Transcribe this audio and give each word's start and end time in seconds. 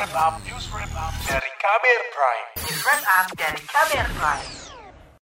wrap 0.00 0.16
up, 0.16 0.34
news 0.48 0.64
wrap 0.72 0.88
up 0.96 1.12
dari 1.28 1.50
Kamer 1.60 2.00
Prime. 2.16 2.46
News 2.56 2.80
Wrap 2.88 3.02
Up 3.04 3.26
dari 3.36 3.60
Kamer 3.68 4.06
Prime. 4.16 4.48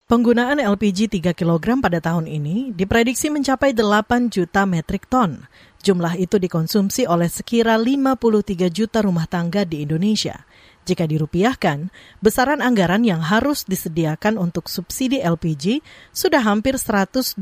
Penggunaan 0.04 0.60
LPG 0.60 1.08
3 1.16 1.32
kg 1.32 1.80
pada 1.80 2.04
tahun 2.04 2.28
ini 2.28 2.76
diprediksi 2.76 3.32
mencapai 3.32 3.72
8 3.72 4.28
juta 4.28 4.68
metrik 4.68 5.08
ton. 5.08 5.48
Jumlah 5.80 6.20
itu 6.20 6.36
dikonsumsi 6.36 7.08
oleh 7.08 7.32
sekira 7.32 7.80
53 7.80 8.68
juta 8.68 9.00
rumah 9.00 9.32
tangga 9.32 9.64
di 9.64 9.88
Indonesia. 9.88 10.44
Jika 10.84 11.08
dirupiahkan, 11.08 11.88
besaran 12.20 12.60
anggaran 12.60 13.08
yang 13.08 13.24
harus 13.24 13.64
disediakan 13.64 14.36
untuk 14.36 14.68
subsidi 14.68 15.24
LPG 15.24 15.80
sudah 16.12 16.44
hampir 16.44 16.76
127 16.76 17.40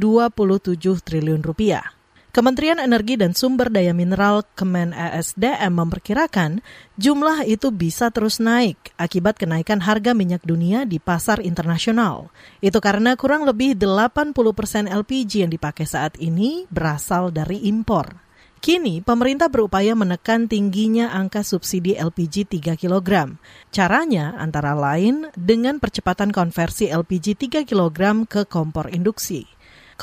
triliun 1.01 1.41
rupiah. 1.41 1.97
Kementerian 2.33 2.81
Energi 2.81 3.13
dan 3.13 3.37
Sumber 3.37 3.69
Daya 3.69 3.93
Mineral 3.93 4.41
Kemen 4.57 4.89
ESDM 4.89 5.69
memperkirakan 5.69 6.65
jumlah 6.97 7.45
itu 7.45 7.69
bisa 7.69 8.09
terus 8.09 8.41
naik 8.41 8.89
akibat 8.97 9.37
kenaikan 9.37 9.77
harga 9.77 10.17
minyak 10.17 10.41
dunia 10.41 10.81
di 10.89 10.97
pasar 10.97 11.45
internasional. 11.45 12.33
Itu 12.57 12.81
karena 12.81 13.13
kurang 13.13 13.45
lebih 13.45 13.77
80 13.77 14.33
persen 14.57 14.89
LPG 14.89 15.45
yang 15.45 15.53
dipakai 15.53 15.85
saat 15.85 16.17
ini 16.17 16.65
berasal 16.73 17.29
dari 17.29 17.69
impor. 17.69 18.17
Kini, 18.57 19.05
pemerintah 19.05 19.53
berupaya 19.53 19.93
menekan 19.93 20.49
tingginya 20.49 21.13
angka 21.13 21.45
subsidi 21.45 21.93
LPG 21.93 22.49
3 22.49 22.73
kg. 22.73 23.37
Caranya 23.69 24.33
antara 24.41 24.73
lain 24.73 25.29
dengan 25.37 25.77
percepatan 25.77 26.33
konversi 26.33 26.89
LPG 26.89 27.61
3 27.61 27.69
kg 27.69 28.25
ke 28.25 28.49
kompor 28.49 28.89
induksi. 28.89 29.52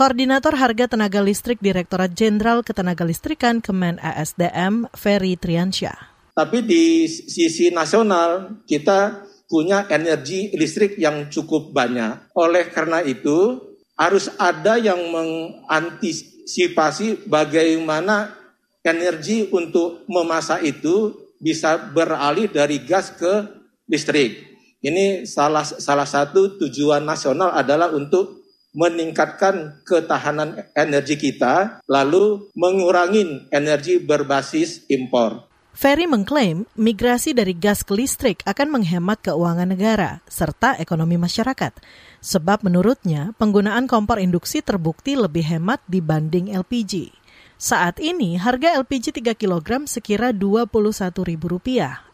Koordinator 0.00 0.56
Harga 0.56 0.88
Tenaga 0.88 1.20
Listrik 1.20 1.60
Direktorat 1.60 2.16
Jenderal 2.16 2.64
Ketenagalistrikan 2.64 3.60
Kemen 3.60 4.00
ASDM, 4.00 4.88
Ferry 4.96 5.36
Triansyah. 5.36 6.32
Tapi 6.32 6.64
di 6.64 7.04
sisi 7.04 7.68
nasional 7.68 8.64
kita 8.64 9.28
punya 9.44 9.84
energi 9.92 10.56
listrik 10.56 10.96
yang 10.96 11.28
cukup 11.28 11.76
banyak. 11.76 12.32
Oleh 12.32 12.72
karena 12.72 13.04
itu 13.04 13.60
harus 13.92 14.32
ada 14.40 14.80
yang 14.80 15.04
mengantisipasi 15.12 17.28
bagaimana 17.28 18.32
energi 18.80 19.52
untuk 19.52 20.08
memasak 20.08 20.64
itu 20.64 21.12
bisa 21.36 21.76
beralih 21.76 22.48
dari 22.48 22.80
gas 22.88 23.12
ke 23.12 23.52
listrik. 23.84 24.48
Ini 24.80 25.28
salah 25.28 25.68
salah 25.68 26.08
satu 26.08 26.56
tujuan 26.56 27.04
nasional 27.04 27.52
adalah 27.52 27.92
untuk 27.92 28.39
meningkatkan 28.70 29.82
ketahanan 29.82 30.66
energi 30.74 31.18
kita, 31.18 31.82
lalu 31.90 32.50
mengurangi 32.54 33.50
energi 33.50 33.98
berbasis 33.98 34.86
impor. 34.86 35.50
Ferry 35.70 36.04
mengklaim 36.04 36.66
migrasi 36.76 37.32
dari 37.32 37.54
gas 37.56 37.86
ke 37.86 37.94
listrik 37.94 38.42
akan 38.44 38.74
menghemat 38.74 39.22
keuangan 39.22 39.70
negara 39.70 40.20
serta 40.28 40.76
ekonomi 40.76 41.16
masyarakat. 41.16 41.72
Sebab 42.20 42.66
menurutnya 42.66 43.32
penggunaan 43.40 43.88
kompor 43.88 44.20
induksi 44.20 44.60
terbukti 44.60 45.16
lebih 45.16 45.40
hemat 45.46 45.80
dibanding 45.88 46.52
LPG. 46.52 47.19
Saat 47.60 48.00
ini 48.00 48.40
harga 48.40 48.72
LPG 48.80 49.20
3 49.20 49.36
kg 49.36 49.84
sekira 49.84 50.32
Rp21.000 50.32 51.36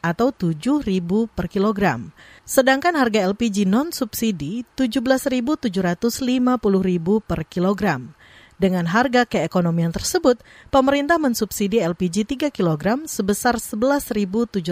atau 0.02 0.34
Rp7.000 0.34 1.30
per 1.30 1.46
kilogram. 1.46 2.10
Sedangkan 2.42 2.98
harga 2.98 3.30
LPG 3.30 3.62
non-subsidi 3.62 4.66
Rp17.750.000 4.74 7.06
per 7.22 7.46
kilogram. 7.46 8.10
Dengan 8.58 8.90
harga 8.90 9.22
keekonomian 9.22 9.94
tersebut, 9.94 10.42
pemerintah 10.74 11.14
mensubsidi 11.14 11.78
LPG 11.78 12.26
3 12.26 12.50
kg 12.50 13.06
sebesar 13.06 13.62
Rp11.750 13.62 14.66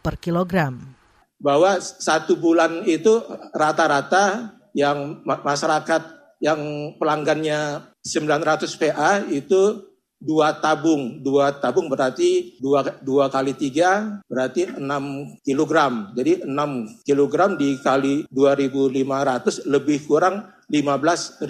per 0.00 0.16
kilogram. 0.24 0.96
Bahwa 1.36 1.76
satu 1.84 2.40
bulan 2.40 2.88
itu 2.88 3.20
rata-rata 3.52 4.56
yang 4.72 5.20
masyarakat 5.28 6.23
yang 6.42 6.94
pelanggannya 6.98 7.90
900 8.04 8.80
PA 8.80 9.22
itu 9.28 9.94
dua 10.24 10.56
tabung, 10.56 11.20
dua 11.20 11.52
tabung 11.52 11.92
berarti 11.92 12.56
dua, 12.56 12.96
dua 13.04 13.28
kali 13.28 13.52
tiga 13.52 14.18
berarti 14.24 14.72
6 14.72 15.44
kilogram. 15.44 16.16
Jadi 16.16 16.48
6 16.48 17.04
kilogram 17.04 17.60
dikali 17.60 18.24
2.500 18.32 19.68
lebih 19.68 19.98
kurang 20.08 20.48
15.000 20.64 21.44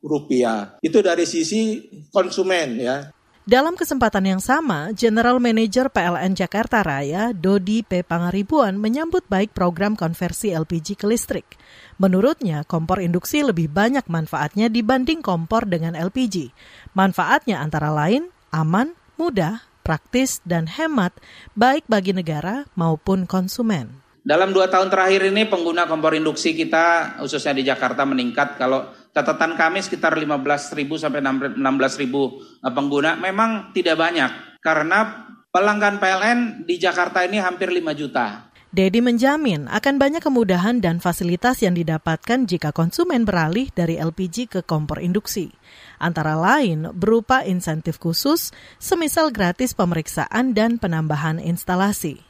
rupiah. 0.00 0.80
Itu 0.80 1.04
dari 1.04 1.28
sisi 1.28 1.84
konsumen 2.08 2.80
ya. 2.80 3.12
Dalam 3.46 3.78
kesempatan 3.78 4.26
yang 4.26 4.42
sama, 4.42 4.90
General 4.90 5.38
Manager 5.38 5.86
PLN 5.86 6.34
Jakarta 6.34 6.82
Raya, 6.82 7.30
Dodi 7.30 7.86
P. 7.86 8.02
Pangaribuan, 8.02 8.74
menyambut 8.74 9.22
baik 9.30 9.54
program 9.54 9.94
konversi 9.94 10.50
LPG 10.50 10.98
ke 10.98 11.06
listrik. 11.06 11.54
Menurutnya, 11.94 12.66
kompor 12.66 12.98
induksi 12.98 13.46
lebih 13.46 13.70
banyak 13.70 14.02
manfaatnya 14.10 14.66
dibanding 14.66 15.22
kompor 15.22 15.62
dengan 15.62 15.94
LPG. 15.94 16.50
Manfaatnya 16.98 17.62
antara 17.62 17.94
lain 17.94 18.34
aman, 18.50 18.98
mudah, 19.14 19.62
praktis, 19.86 20.42
dan 20.42 20.66
hemat, 20.66 21.14
baik 21.54 21.86
bagi 21.86 22.10
negara 22.18 22.66
maupun 22.74 23.30
konsumen. 23.30 24.05
Dalam 24.26 24.50
dua 24.50 24.66
tahun 24.66 24.90
terakhir 24.90 25.30
ini 25.30 25.46
pengguna 25.46 25.86
kompor 25.86 26.10
induksi 26.18 26.50
kita 26.58 27.14
khususnya 27.22 27.54
di 27.54 27.62
Jakarta 27.62 28.02
meningkat. 28.02 28.58
Kalau 28.58 28.90
catatan 29.14 29.54
kami 29.54 29.78
sekitar 29.78 30.18
15.000 30.18 30.74
sampai 30.98 31.22
16.000 31.22 31.54
eh, 31.54 32.72
pengguna 32.74 33.14
memang 33.22 33.70
tidak 33.70 33.94
banyak 33.94 34.58
karena 34.58 35.30
pelanggan 35.54 36.02
PLN 36.02 36.38
di 36.66 36.74
Jakarta 36.74 37.22
ini 37.22 37.38
hampir 37.38 37.70
5 37.70 37.86
juta. 37.94 38.50
Dedi 38.74 38.98
menjamin 38.98 39.70
akan 39.70 39.94
banyak 39.94 40.18
kemudahan 40.18 40.82
dan 40.82 40.98
fasilitas 40.98 41.62
yang 41.62 41.78
didapatkan 41.78 42.50
jika 42.50 42.74
konsumen 42.74 43.22
beralih 43.22 43.70
dari 43.78 43.94
LPG 43.94 44.58
ke 44.58 44.60
kompor 44.66 44.98
induksi. 44.98 45.54
Antara 46.02 46.34
lain 46.34 46.90
berupa 46.98 47.46
insentif 47.46 48.02
khusus, 48.02 48.50
semisal 48.82 49.30
gratis 49.30 49.70
pemeriksaan 49.70 50.50
dan 50.50 50.82
penambahan 50.82 51.38
instalasi. 51.38 52.25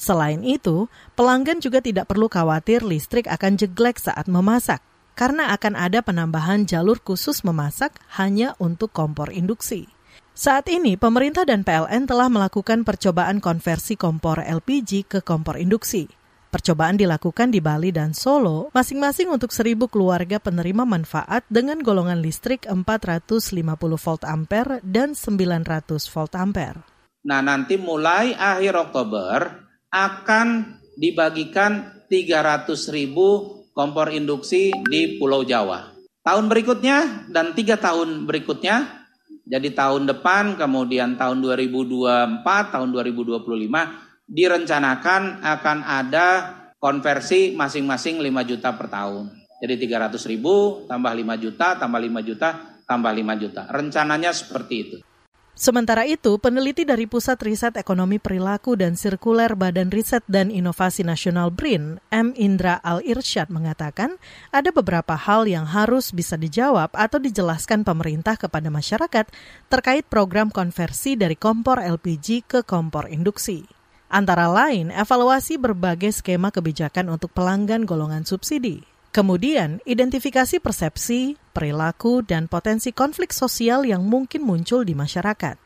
Selain 0.00 0.40
itu, 0.40 0.88
pelanggan 1.12 1.60
juga 1.60 1.84
tidak 1.84 2.08
perlu 2.08 2.32
khawatir 2.32 2.80
listrik 2.80 3.28
akan 3.28 3.60
jeglek 3.60 4.00
saat 4.00 4.32
memasak, 4.32 4.80
karena 5.12 5.52
akan 5.52 5.76
ada 5.76 6.00
penambahan 6.00 6.64
jalur 6.64 6.96
khusus 7.04 7.44
memasak 7.44 8.00
hanya 8.16 8.56
untuk 8.56 8.96
kompor 8.96 9.28
induksi. 9.28 9.92
Saat 10.32 10.72
ini, 10.72 10.96
pemerintah 10.96 11.44
dan 11.44 11.68
PLN 11.68 12.08
telah 12.08 12.32
melakukan 12.32 12.80
percobaan 12.80 13.44
konversi 13.44 14.00
kompor 14.00 14.40
LPG 14.40 15.04
ke 15.04 15.20
kompor 15.20 15.60
induksi. 15.60 16.08
Percobaan 16.48 16.96
dilakukan 16.96 17.52
di 17.52 17.60
Bali 17.60 17.92
dan 17.92 18.16
Solo, 18.16 18.72
masing-masing 18.72 19.28
untuk 19.28 19.52
seribu 19.52 19.84
keluarga 19.86 20.40
penerima 20.40 20.88
manfaat 20.88 21.44
dengan 21.52 21.76
golongan 21.84 22.24
listrik 22.24 22.64
450 22.64 23.60
volt 23.76 24.24
ampere 24.24 24.80
dan 24.80 25.12
900 25.12 26.08
volt 26.08 26.32
ampere. 26.40 26.88
Nah, 27.20 27.44
nanti 27.44 27.76
mulai 27.76 28.32
akhir 28.32 28.74
Oktober, 28.80 29.69
akan 29.90 30.78
dibagikan 30.96 32.02
300 32.06 32.66
ribu 32.94 33.60
kompor 33.74 34.10
induksi 34.10 34.74
di 34.90 35.18
Pulau 35.18 35.46
Jawa. 35.46 35.90
Tahun 36.20 36.46
berikutnya 36.50 37.30
dan 37.30 37.54
tiga 37.56 37.80
tahun 37.80 38.26
berikutnya, 38.28 39.06
jadi 39.50 39.72
tahun 39.74 40.06
depan, 40.06 40.54
kemudian 40.54 41.18
tahun 41.18 41.42
2024, 41.42 42.44
tahun 42.70 42.88
2025, 42.94 44.30
direncanakan 44.30 45.42
akan 45.42 45.78
ada 45.82 46.28
konversi 46.78 47.58
masing-masing 47.58 48.22
5 48.22 48.46
juta 48.46 48.70
per 48.78 48.86
tahun. 48.86 49.32
Jadi 49.60 49.90
300 49.90 50.22
ribu, 50.30 50.86
tambah 50.86 51.12
5 51.12 51.36
juta, 51.36 51.76
tambah 51.76 52.00
5 52.00 52.20
juta, 52.22 52.48
tambah 52.86 53.12
5 53.12 53.42
juta. 53.42 53.62
Rencananya 53.68 54.30
seperti 54.32 54.74
itu. 54.76 54.96
Sementara 55.50 56.08
itu, 56.08 56.38
peneliti 56.40 56.88
dari 56.88 57.04
Pusat 57.04 57.38
Riset 57.44 57.74
Ekonomi 57.76 58.16
Perilaku 58.16 58.78
dan 58.78 58.96
Sirkuler 58.96 59.52
Badan 59.58 59.92
Riset 59.92 60.24
dan 60.24 60.48
Inovasi 60.48 61.04
Nasional 61.04 61.52
BRIN, 61.52 62.00
M. 62.08 62.32
Indra 62.38 62.80
Al-Irsyad 62.80 63.52
mengatakan 63.52 64.16
ada 64.54 64.70
beberapa 64.72 65.18
hal 65.18 65.44
yang 65.50 65.68
harus 65.68 66.16
bisa 66.16 66.40
dijawab 66.40 66.94
atau 66.96 67.20
dijelaskan 67.20 67.84
pemerintah 67.84 68.38
kepada 68.40 68.72
masyarakat 68.72 69.28
terkait 69.68 70.06
program 70.08 70.48
konversi 70.48 71.18
dari 71.18 71.36
kompor 71.36 71.82
LPG 71.82 72.48
ke 72.48 72.60
kompor 72.64 73.10
induksi. 73.12 73.66
Antara 74.10 74.50
lain, 74.50 74.90
evaluasi 74.90 75.54
berbagai 75.54 76.10
skema 76.10 76.50
kebijakan 76.50 77.14
untuk 77.14 77.30
pelanggan 77.30 77.86
golongan 77.86 78.26
subsidi. 78.26 78.82
Kemudian, 79.10 79.82
identifikasi 79.82 80.62
persepsi, 80.62 81.34
perilaku, 81.50 82.22
dan 82.22 82.46
potensi 82.46 82.94
konflik 82.94 83.34
sosial 83.34 83.82
yang 83.82 84.06
mungkin 84.06 84.46
muncul 84.46 84.86
di 84.86 84.94
masyarakat. 84.94 85.58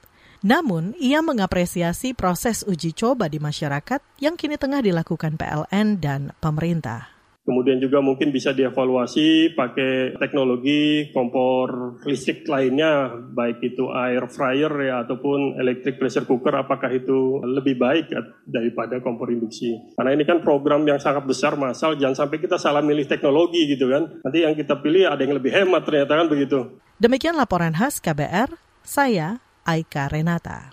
Namun, 0.44 0.96
ia 0.96 1.20
mengapresiasi 1.20 2.16
proses 2.16 2.64
uji 2.64 2.96
coba 2.96 3.28
di 3.28 3.40
masyarakat 3.40 4.00
yang 4.20 4.36
kini 4.36 4.56
tengah 4.56 4.80
dilakukan 4.80 5.36
PLN 5.36 6.00
dan 6.00 6.32
pemerintah. 6.40 7.13
Kemudian 7.44 7.76
juga 7.76 8.00
mungkin 8.00 8.32
bisa 8.32 8.56
dievaluasi 8.56 9.52
pakai 9.52 10.16
teknologi 10.16 11.12
kompor 11.12 12.00
listrik 12.08 12.48
lainnya, 12.48 13.12
baik 13.12 13.60
itu 13.60 13.92
air 13.92 14.24
fryer 14.32 14.72
ya 14.80 15.04
ataupun 15.04 15.60
electric 15.60 16.00
pressure 16.00 16.24
cooker, 16.24 16.56
apakah 16.56 16.88
itu 16.88 17.44
lebih 17.44 17.76
baik 17.76 18.08
daripada 18.48 19.04
kompor 19.04 19.28
induksi. 19.28 19.76
Karena 19.92 20.16
ini 20.16 20.24
kan 20.24 20.40
program 20.40 20.88
yang 20.88 20.96
sangat 20.96 21.28
besar 21.28 21.60
masal, 21.60 22.00
jangan 22.00 22.24
sampai 22.24 22.40
kita 22.40 22.56
salah 22.56 22.80
milih 22.80 23.04
teknologi 23.04 23.68
gitu 23.68 23.92
kan. 23.92 24.08
Nanti 24.24 24.40
yang 24.40 24.56
kita 24.56 24.80
pilih 24.80 25.04
ada 25.04 25.20
yang 25.20 25.36
lebih 25.36 25.52
hemat 25.52 25.84
ternyata 25.84 26.16
kan 26.16 26.26
begitu. 26.32 26.80
Demikian 26.96 27.36
laporan 27.36 27.76
khas 27.76 28.00
KBR, 28.00 28.56
saya 28.80 29.44
Aika 29.68 30.08
Renata. 30.08 30.72